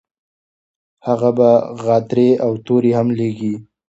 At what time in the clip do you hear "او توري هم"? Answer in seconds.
2.45-3.07